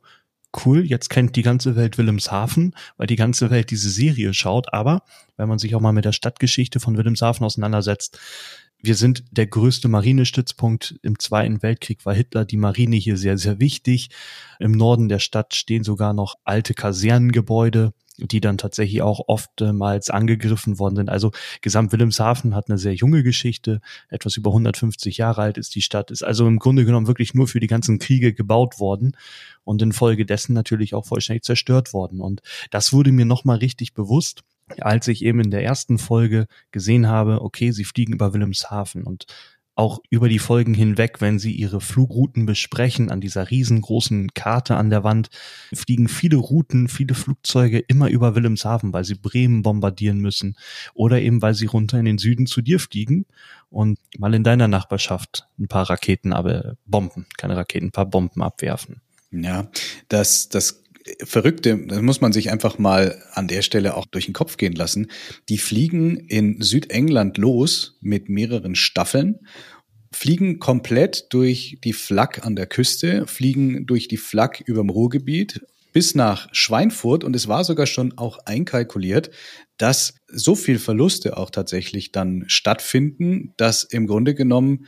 [0.65, 4.73] cool, jetzt kennt die ganze Welt Wilhelmshaven, weil die ganze Welt diese Serie schaut.
[4.73, 5.03] Aber
[5.37, 8.19] wenn man sich auch mal mit der Stadtgeschichte von Wilhelmshaven auseinandersetzt,
[8.81, 10.99] wir sind der größte Marinestützpunkt.
[11.03, 14.11] Im Zweiten Weltkrieg war Hitler die Marine hier sehr, sehr wichtig.
[14.61, 20.79] Im Norden der Stadt stehen sogar noch alte Kasernengebäude die dann tatsächlich auch oftmals angegriffen
[20.79, 21.09] worden sind.
[21.09, 25.83] Also Gesamt Wilhelmshaven hat eine sehr junge Geschichte, etwas über 150 Jahre alt ist die
[25.83, 29.17] Stadt, ist also im Grunde genommen wirklich nur für die ganzen Kriege gebaut worden
[29.65, 32.21] und infolgedessen natürlich auch vollständig zerstört worden.
[32.21, 34.43] Und das wurde mir nochmal richtig bewusst,
[34.81, 39.27] als ich eben in der ersten Folge gesehen habe, okay, sie fliegen über Wilhelmshaven und
[39.79, 44.91] auch über die Folgen hinweg, wenn sie ihre Flugrouten besprechen, an dieser riesengroßen Karte an
[44.91, 45.29] der Wand,
[45.73, 50.57] fliegen viele Routen, viele Flugzeuge immer über Wilhelmshaven, weil sie Bremen bombardieren müssen
[50.95, 53.27] oder eben weil sie runter in den Süden zu dir fliegen
[53.71, 58.43] und mal in deiner Nachbarschaft ein paar Raketen, aber Bomben, keine Raketen, ein paar Bomben
[58.43, 59.01] abwerfen.
[59.31, 59.69] Ja,
[60.09, 60.83] das, das
[61.25, 64.75] Verrückte, das muss man sich einfach mal an der Stelle auch durch den Kopf gehen
[64.75, 65.09] lassen.
[65.49, 69.41] Die fliegen in Südengland los mit mehreren Staffeln,
[70.13, 75.61] fliegen komplett durch die Flak an der Küste, fliegen durch die Flak überm Ruhrgebiet
[75.93, 79.31] bis nach Schweinfurt und es war sogar schon auch einkalkuliert,
[79.79, 84.87] dass so viel Verluste auch tatsächlich dann stattfinden, dass im Grunde genommen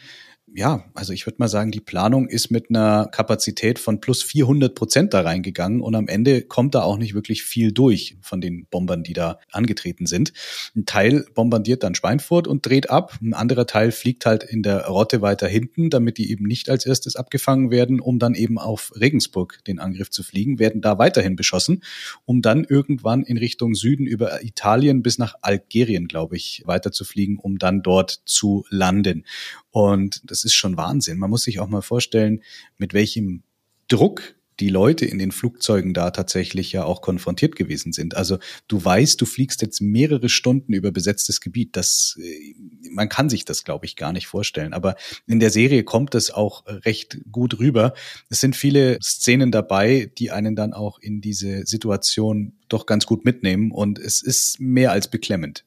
[0.55, 4.75] ja, also ich würde mal sagen, die Planung ist mit einer Kapazität von plus 400
[4.75, 8.67] Prozent da reingegangen und am Ende kommt da auch nicht wirklich viel durch von den
[8.67, 10.33] Bombern, die da angetreten sind.
[10.75, 14.87] Ein Teil bombardiert dann Schweinfurt und dreht ab, ein anderer Teil fliegt halt in der
[14.87, 18.93] Rotte weiter hinten, damit die eben nicht als erstes abgefangen werden, um dann eben auf
[18.99, 21.83] Regensburg den Angriff zu fliegen, werden da weiterhin beschossen,
[22.25, 27.05] um dann irgendwann in Richtung Süden über Italien bis nach Algerien, glaube ich, weiter zu
[27.05, 29.25] fliegen, um dann dort zu landen.
[29.71, 31.19] Und das ist schon Wahnsinn.
[31.19, 32.43] Man muss sich auch mal vorstellen,
[32.79, 33.43] mit welchem
[33.89, 38.17] Druck die Leute in den Flugzeugen da tatsächlich ja auch konfrontiert gewesen sind.
[38.17, 41.77] Also du weißt, du fliegst jetzt mehrere Stunden über besetztes Gebiet.
[41.77, 42.55] Das, äh,
[42.91, 44.75] man kann sich das, glaube ich, gar nicht vorstellen.
[44.75, 47.95] Aber in der Serie kommt es auch recht gut rüber.
[48.29, 53.25] Es sind viele Szenen dabei, die einen dann auch in diese Situation doch ganz gut
[53.25, 53.71] mitnehmen.
[53.73, 55.65] Und es ist mehr als beklemmend.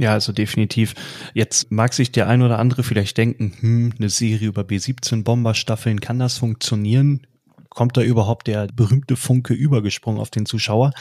[0.00, 0.94] Ja, also definitiv.
[1.34, 6.00] Jetzt mag sich der ein oder andere vielleicht denken, hm, eine Serie über B-17 Bomberstaffeln,
[6.00, 7.26] kann das funktionieren?
[7.68, 10.92] Kommt da überhaupt der berühmte Funke übergesprungen auf den Zuschauer?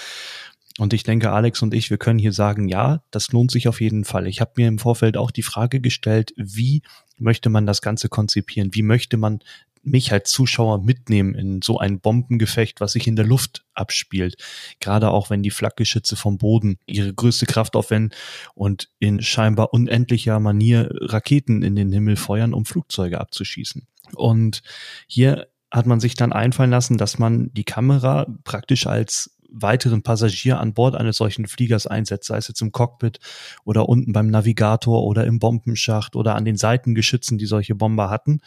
[0.80, 3.82] Und ich denke, Alex und ich, wir können hier sagen, ja, das lohnt sich auf
[3.82, 4.28] jeden Fall.
[4.28, 6.82] Ich habe mir im Vorfeld auch die Frage gestellt, wie
[7.18, 8.74] möchte man das Ganze konzipieren?
[8.74, 9.40] Wie möchte man
[9.84, 14.36] mich als Zuschauer mitnehmen in so ein Bombengefecht, was sich in der Luft abspielt.
[14.80, 18.18] Gerade auch wenn die Flakgeschütze vom Boden ihre größte Kraft aufwenden
[18.56, 23.88] und in scheinbar unendlicher Manier Raketen in den Himmel feuern, um Flugzeuge abzuschießen.
[24.16, 24.62] Und
[25.08, 30.60] hier hat man sich dann einfallen lassen, dass man die Kamera praktisch als weiteren Passagier
[30.60, 33.20] an Bord eines solchen Fliegers einsetzt, sei es jetzt im Cockpit
[33.66, 38.42] oder unten beim Navigator oder im Bombenschacht oder an den Seitengeschützen, die solche Bomber hatten.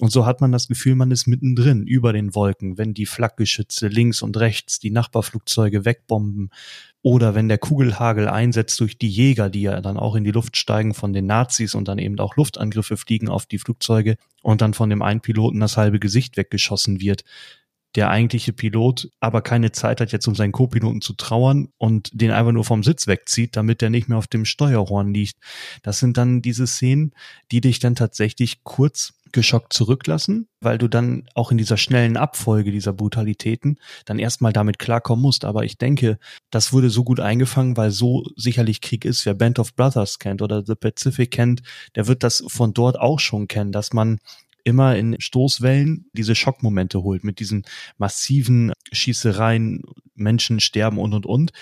[0.00, 3.86] Und so hat man das Gefühl, man ist mittendrin über den Wolken, wenn die Flakgeschütze
[3.86, 6.50] links und rechts die Nachbarflugzeuge wegbomben
[7.02, 10.56] oder wenn der Kugelhagel einsetzt durch die Jäger, die ja dann auch in die Luft
[10.56, 14.74] steigen von den Nazis und dann eben auch Luftangriffe fliegen auf die Flugzeuge und dann
[14.74, 17.22] von dem einen Piloten das halbe Gesicht weggeschossen wird.
[17.94, 22.30] Der eigentliche Pilot aber keine Zeit hat jetzt um seinen Co-Piloten zu trauern und den
[22.30, 25.36] einfach nur vom Sitz wegzieht, damit der nicht mehr auf dem Steuerhorn liegt.
[25.82, 27.12] Das sind dann diese Szenen,
[27.52, 32.70] die dich dann tatsächlich kurz geschockt zurücklassen, weil du dann auch in dieser schnellen Abfolge
[32.70, 35.44] dieser Brutalitäten dann erstmal damit klarkommen musst.
[35.44, 36.18] Aber ich denke,
[36.50, 39.26] das wurde so gut eingefangen, weil so sicherlich Krieg ist.
[39.26, 41.62] Wer Band of Brothers kennt oder The Pacific kennt,
[41.96, 44.20] der wird das von dort auch schon kennen, dass man
[44.64, 47.64] immer in Stoßwellen diese Schockmomente holt mit diesen
[47.98, 49.82] massiven Schießereien,
[50.14, 51.52] Menschen sterben und und und.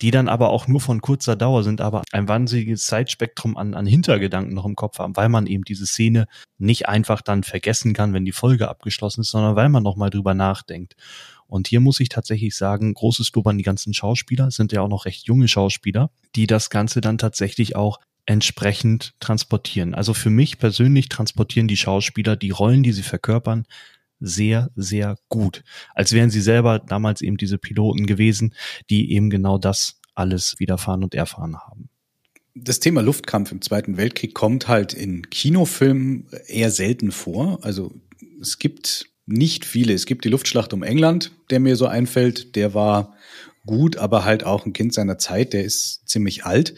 [0.00, 3.84] die dann aber auch nur von kurzer Dauer sind, aber ein wahnsinniges Zeitspektrum an, an
[3.84, 8.12] Hintergedanken noch im Kopf haben, weil man eben diese Szene nicht einfach dann vergessen kann,
[8.12, 10.94] wenn die Folge abgeschlossen ist, sondern weil man nochmal drüber nachdenkt.
[11.48, 14.88] Und hier muss ich tatsächlich sagen, großes Lob an die ganzen Schauspieler, sind ja auch
[14.88, 19.94] noch recht junge Schauspieler, die das Ganze dann tatsächlich auch entsprechend transportieren.
[19.94, 23.64] Also für mich persönlich transportieren die Schauspieler die Rollen, die sie verkörpern,
[24.20, 25.64] sehr, sehr gut.
[25.94, 28.54] Als wären sie selber damals eben diese Piloten gewesen,
[28.90, 31.88] die eben genau das alles widerfahren und erfahren haben.
[32.54, 37.60] Das Thema Luftkampf im Zweiten Weltkrieg kommt halt in Kinofilmen eher selten vor.
[37.62, 37.94] Also
[38.42, 39.94] es gibt nicht viele.
[39.94, 42.56] Es gibt die Luftschlacht um England, der mir so einfällt.
[42.56, 43.14] Der war
[43.68, 45.52] gut, aber halt auch ein Kind seiner Zeit.
[45.52, 46.74] Der ist ziemlich alt.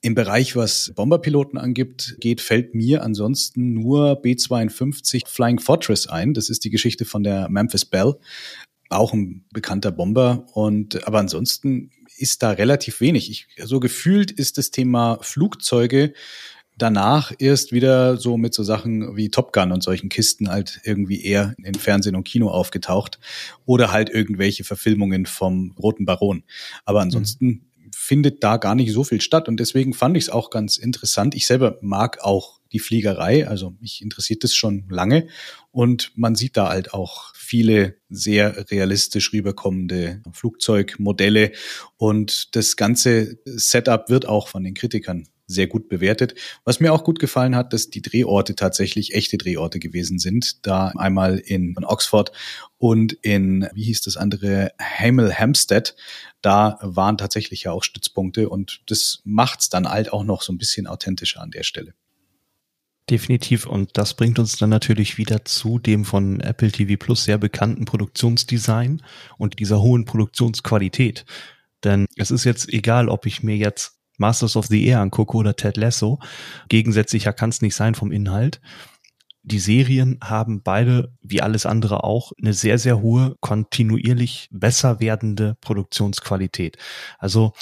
[0.00, 6.32] Im Bereich, was Bomberpiloten angibt, geht, fällt mir ansonsten nur B-52 Flying Fortress ein.
[6.32, 8.14] Das ist die Geschichte von der Memphis Bell.
[8.88, 10.46] Auch ein bekannter Bomber.
[10.54, 13.28] Und, aber ansonsten ist da relativ wenig.
[13.30, 16.14] Ich, so gefühlt ist das Thema Flugzeuge
[16.82, 21.22] danach erst wieder so mit so Sachen wie Top Gun und solchen Kisten halt irgendwie
[21.24, 23.18] eher in Fernsehen und Kino aufgetaucht
[23.64, 26.44] oder halt irgendwelche Verfilmungen vom Roten Baron.
[26.84, 27.62] Aber ansonsten mhm.
[27.94, 31.34] findet da gar nicht so viel statt und deswegen fand ich es auch ganz interessant.
[31.34, 35.26] Ich selber mag auch die Fliegerei, also mich interessiert das schon lange
[35.72, 41.52] und man sieht da halt auch viele sehr realistisch rüberkommende Flugzeugmodelle
[41.96, 46.34] und das ganze Setup wird auch von den Kritikern sehr gut bewertet.
[46.64, 50.66] Was mir auch gut gefallen hat, dass die Drehorte tatsächlich echte Drehorte gewesen sind.
[50.66, 52.32] Da einmal in Oxford
[52.78, 55.94] und in, wie hieß das andere, Hamel Hampstead.
[56.42, 60.58] Da waren tatsächlich ja auch Stützpunkte und das macht's dann halt auch noch so ein
[60.58, 61.94] bisschen authentischer an der Stelle.
[63.10, 63.66] Definitiv.
[63.66, 67.84] Und das bringt uns dann natürlich wieder zu dem von Apple TV Plus sehr bekannten
[67.84, 69.02] Produktionsdesign
[69.36, 71.24] und dieser hohen Produktionsqualität.
[71.82, 75.56] Denn es ist jetzt egal, ob ich mir jetzt Masters of the Air angucke oder
[75.56, 76.20] Ted Lasso.
[76.68, 78.60] Gegensätzlicher kann es nicht sein vom Inhalt.
[79.50, 85.56] Die Serien haben beide, wie alles andere auch, eine sehr, sehr hohe, kontinuierlich besser werdende
[85.60, 86.78] Produktionsqualität.
[87.18, 87.52] Also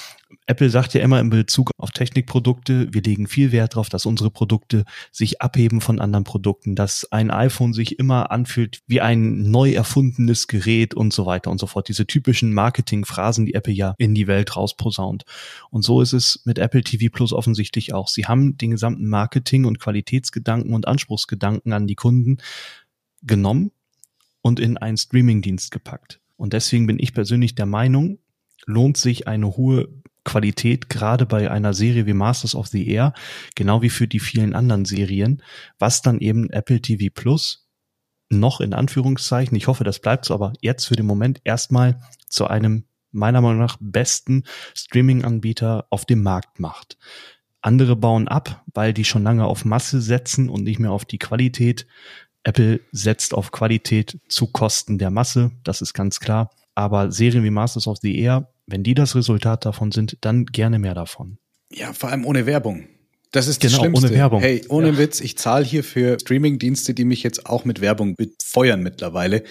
[0.45, 4.29] Apple sagt ja immer in Bezug auf Technikprodukte, wir legen viel Wert darauf, dass unsere
[4.29, 9.71] Produkte sich abheben von anderen Produkten, dass ein iPhone sich immer anfühlt wie ein neu
[9.71, 11.87] erfundenes Gerät und so weiter und so fort.
[11.87, 15.23] Diese typischen Marketingphrasen, die Apple ja in die Welt rausposaunt.
[15.71, 18.07] Und so ist es mit Apple TV Plus offensichtlich auch.
[18.07, 22.37] Sie haben den gesamten Marketing- und Qualitätsgedanken und Anspruchsgedanken an die Kunden
[23.21, 23.71] genommen
[24.41, 26.21] und in einen Streamingdienst gepackt.
[26.37, 28.19] Und deswegen bin ich persönlich der Meinung,
[28.65, 29.89] lohnt sich eine hohe
[30.23, 33.13] Qualität, gerade bei einer Serie wie Masters of the Air,
[33.55, 35.41] genau wie für die vielen anderen Serien,
[35.79, 37.67] was dann eben Apple TV Plus
[38.29, 42.45] noch in Anführungszeichen, ich hoffe, das bleibt so, aber jetzt für den Moment erstmal zu
[42.45, 44.43] einem meiner Meinung nach besten
[44.75, 46.97] Streaming-Anbieter auf dem Markt macht.
[47.61, 51.19] Andere bauen ab, weil die schon lange auf Masse setzen und nicht mehr auf die
[51.19, 51.87] Qualität.
[52.43, 56.51] Apple setzt auf Qualität zu Kosten der Masse, das ist ganz klar.
[56.73, 60.77] Aber Serien wie Masters of the Air wenn die das Resultat davon sind, dann gerne
[60.77, 61.39] mehr davon.
[61.71, 62.87] Ja, vor allem ohne Werbung.
[63.31, 64.07] Das ist das genau, Schlimmste.
[64.07, 64.41] ohne Werbung.
[64.41, 64.97] Hey, ohne ja.
[64.97, 69.43] Witz, ich zahle hier für Streaming-Dienste, die mich jetzt auch mit Werbung befeuern mittlerweile.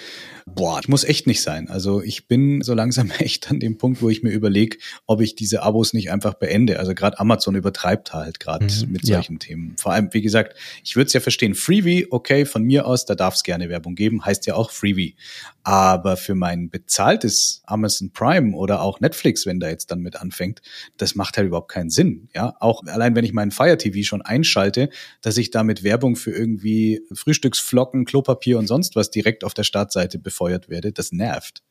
[0.47, 1.69] Boah, ich muss echt nicht sein.
[1.69, 5.37] Also ich bin so langsam echt an dem Punkt, wo ich mir überlege, ob ich
[5.37, 6.81] diese Abos nicht einfach beende.
[6.81, 9.39] Also gerade Amazon übertreibt halt gerade mhm, mit solchen ja.
[9.39, 9.77] Themen.
[9.79, 13.15] Vor allem, wie gesagt, ich würde es ja verstehen, Freebie, okay, von mir aus, da
[13.15, 15.15] darf es gerne Werbung geben, heißt ja auch Freebie.
[15.63, 20.63] Aber für mein bezahltes Amazon Prime oder auch Netflix, wenn da jetzt dann mit anfängt,
[20.97, 22.29] das macht halt überhaupt keinen Sinn.
[22.35, 24.89] Ja, auch allein wenn ich meinen Fire TV schon einschalte,
[25.21, 30.19] dass ich damit Werbung für irgendwie Frühstücksflocken, Klopapier und sonst was direkt auf der Startseite
[30.19, 31.63] befeuert werde, das nervt.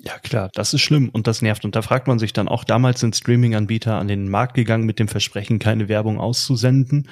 [0.00, 1.64] Ja, klar, das ist schlimm und das nervt.
[1.64, 5.00] Und da fragt man sich dann auch, damals sind Streaming-Anbieter an den Markt gegangen mit
[5.00, 7.08] dem Versprechen, keine Werbung auszusenden.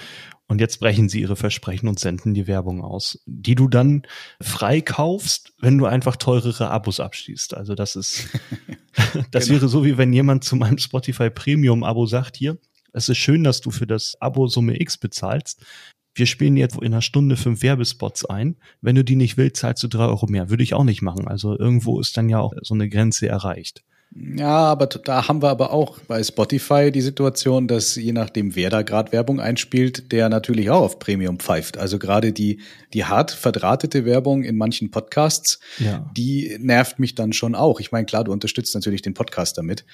[0.49, 4.03] Und jetzt brechen sie ihre Versprechen und senden die Werbung aus, die du dann
[4.41, 7.55] freikaufst, wenn du einfach teurere Abos abschließt.
[7.55, 8.29] Also das ist,
[9.33, 9.57] das genau.
[9.57, 12.59] wäre so, wie wenn jemand zu meinem Spotify Premium Abo sagt, hier,
[12.97, 15.65] es ist schön, dass du für das Abo Summe X bezahlst
[16.17, 18.57] wir spielen jetzt in einer Stunde fünf Werbespots ein.
[18.81, 20.49] Wenn du die nicht willst, zahlst du drei Euro mehr.
[20.49, 21.29] Würde ich auch nicht machen.
[21.29, 23.85] Also irgendwo ist dann ja auch so eine Grenze erreicht.
[24.19, 28.71] Ja, aber da haben wir aber auch bei Spotify die Situation, dass je nachdem, wer
[28.71, 31.77] da gerade Werbung einspielt, der natürlich auch auf Premium pfeift.
[31.77, 32.61] Also gerade die,
[32.95, 36.11] die hart verdrahtete Werbung in manchen Podcasts, ja.
[36.17, 37.79] die nervt mich dann schon auch.
[37.79, 39.85] Ich meine, klar, du unterstützt natürlich den Podcast damit.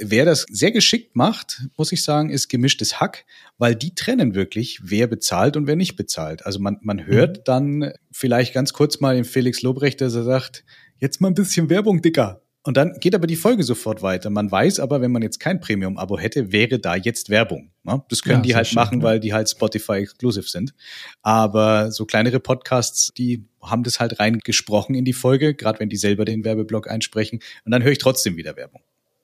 [0.00, 3.26] Wer das sehr geschickt macht, muss ich sagen, ist gemischtes Hack,
[3.58, 6.46] weil die trennen wirklich, wer bezahlt und wer nicht bezahlt.
[6.46, 7.42] Also man, man hört mhm.
[7.44, 10.64] dann vielleicht ganz kurz mal den Felix Lobrecht, dass er sagt,
[10.98, 14.28] jetzt mal ein bisschen Werbung, Dicker Und dann geht aber die Folge sofort weiter.
[14.28, 17.70] Man weiß aber, wenn man jetzt kein Premium-Abo hätte, wäre da jetzt Werbung.
[17.84, 18.02] Ne?
[18.08, 19.04] Das können ja, die halt schön, machen, ja.
[19.04, 20.74] weil die halt Spotify exclusive sind.
[21.22, 25.96] Aber so kleinere Podcasts, die haben das halt reingesprochen in die Folge, gerade wenn die
[25.96, 27.38] selber den Werbeblock einsprechen.
[27.64, 28.82] Und dann höre ich trotzdem wieder Werbung.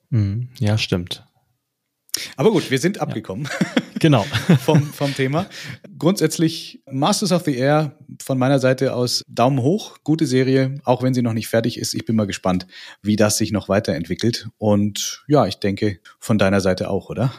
[0.09, 0.47] Mhm.
[0.59, 1.25] Ja, stimmt.
[2.37, 3.45] Aber gut, wir sind abgekommen.
[3.45, 3.67] Ja.
[4.03, 4.23] Genau.
[4.65, 5.45] vom, vom Thema.
[5.97, 9.95] Grundsätzlich Masters of the Air von meiner Seite aus Daumen hoch.
[10.03, 11.93] Gute Serie, auch wenn sie noch nicht fertig ist.
[11.93, 12.67] Ich bin mal gespannt,
[13.01, 14.49] wie das sich noch weiterentwickelt.
[14.57, 17.31] Und ja, ich denke von deiner Seite auch, oder?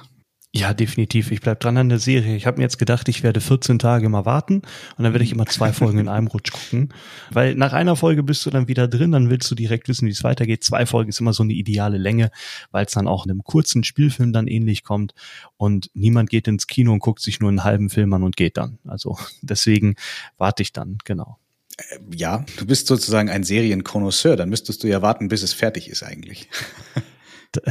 [0.57, 1.33] Ja, definitiv.
[1.33, 2.37] Ich bleib dran an der Serie.
[2.37, 4.63] Ich habe mir jetzt gedacht, ich werde 14 Tage mal warten
[4.97, 6.95] und dann werde ich immer zwei Folgen in einem Rutsch gucken.
[7.33, 10.13] Weil nach einer Folge bist du dann wieder drin, dann willst du direkt wissen, wie
[10.13, 10.63] es weitergeht.
[10.63, 12.31] Zwei Folgen ist immer so eine ideale Länge,
[12.71, 15.13] weil es dann auch in einem kurzen Spielfilm dann ähnlich kommt
[15.57, 18.57] und niemand geht ins Kino und guckt sich nur einen halben Film an und geht
[18.57, 18.79] dann.
[18.85, 19.97] Also deswegen
[20.39, 21.37] warte ich dann, genau.
[21.79, 25.91] Äh, ja, du bist sozusagen ein Serienkonnoisseur, dann müsstest du ja warten, bis es fertig
[25.91, 26.49] ist eigentlich.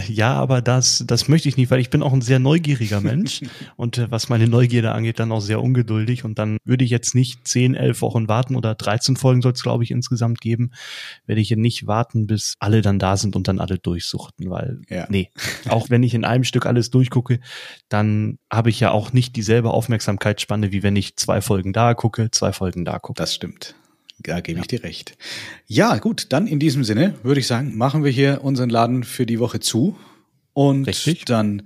[0.08, 3.42] Ja, aber das, das möchte ich nicht, weil ich bin auch ein sehr neugieriger Mensch
[3.76, 7.16] und äh, was meine Neugierde angeht, dann auch sehr ungeduldig und dann würde ich jetzt
[7.16, 10.72] nicht 10, 11 Wochen warten oder 13 Folgen soll es, glaube ich, insgesamt geben,
[11.26, 15.06] werde ich nicht warten, bis alle dann da sind und dann alle durchsuchten, weil, ja.
[15.10, 15.32] nee,
[15.70, 17.40] auch wenn ich in einem Stück alles durchgucke,
[17.90, 22.32] dann habe ich ja auch nicht dieselbe Aufmerksamkeitsspanne, wie wenn ich zwei Folgen da gucke,
[22.32, 23.18] zwei Folgen da gucke.
[23.18, 23.76] Das stimmt.
[24.24, 25.18] Da gebe ich dir recht.
[25.68, 29.26] Ja, gut, dann in diesem Sinne würde ich sagen, machen wir hier unseren Laden für
[29.26, 29.98] die Woche zu.
[30.54, 31.26] Und Richtig.
[31.26, 31.64] dann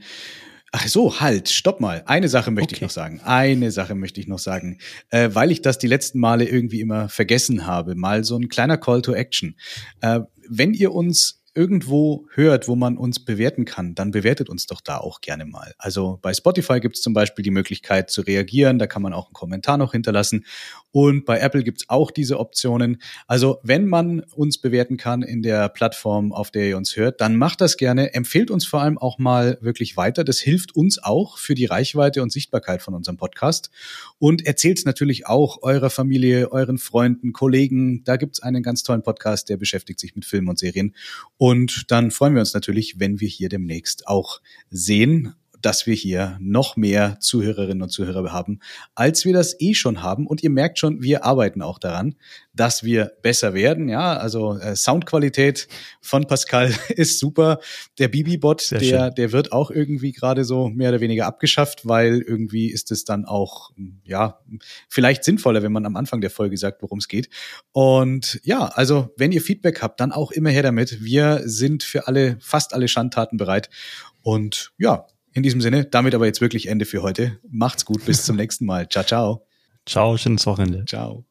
[0.74, 2.04] Ach so, halt, stopp mal.
[2.08, 2.76] Eine Sache möchte okay.
[2.76, 3.22] ich noch sagen.
[3.24, 7.08] Eine Sache möchte ich noch sagen, äh, weil ich das die letzten Male irgendwie immer
[7.08, 7.96] vergessen habe.
[7.96, 9.56] Mal so ein kleiner Call to Action.
[10.02, 14.80] Äh, wenn ihr uns irgendwo hört, wo man uns bewerten kann, dann bewertet uns doch
[14.80, 15.74] da auch gerne mal.
[15.80, 19.26] Also bei Spotify gibt es zum Beispiel die Möglichkeit zu reagieren, da kann man auch
[19.26, 20.46] einen Kommentar noch hinterlassen.
[20.92, 23.02] Und bei Apple gibt es auch diese Optionen.
[23.26, 27.36] Also wenn man uns bewerten kann in der Plattform, auf der ihr uns hört, dann
[27.36, 28.14] macht das gerne.
[28.14, 30.24] Empfehlt uns vor allem auch mal wirklich weiter.
[30.24, 33.72] Das hilft uns auch für die Reichweite und Sichtbarkeit von unserem Podcast.
[34.20, 38.04] Und erzählt es natürlich auch eurer Familie, euren Freunden, Kollegen.
[38.04, 40.94] Da gibt es einen ganz tollen Podcast, der beschäftigt sich mit Filmen und Serien.
[41.38, 41.47] Und
[41.88, 46.76] dann freuen wir uns natürlich, wenn wir hier demnächst auch sehen dass wir hier noch
[46.76, 48.60] mehr Zuhörerinnen und Zuhörer haben,
[48.96, 50.28] als wir das eh schon haben.
[50.28, 52.16] Und ihr merkt schon, wir arbeiten auch daran,
[52.54, 53.90] dass wir besser werden.
[53.90, 55.68] Ja, also äh, Soundqualität
[56.02, 57.60] von Pascal ist super.
[58.00, 62.72] Der Bibi-Bot, der, der wird auch irgendwie gerade so mehr oder weniger abgeschafft, weil irgendwie
[62.72, 63.72] ist es dann auch,
[64.04, 64.40] ja,
[64.90, 67.30] vielleicht sinnvoller, wenn man am Anfang der Folge sagt, worum es geht.
[67.72, 71.04] Und ja, also wenn ihr Feedback habt, dann auch immer her damit.
[71.04, 73.70] Wir sind für alle, fast alle Schandtaten bereit.
[74.22, 75.06] Und ja,
[75.38, 77.38] in diesem Sinne, damit aber jetzt wirklich Ende für heute.
[77.48, 78.90] Macht's gut, bis zum nächsten Mal.
[78.90, 79.46] Ciao, ciao.
[79.86, 80.84] Ciao, schönes Wochenende.
[80.86, 81.26] Ciao.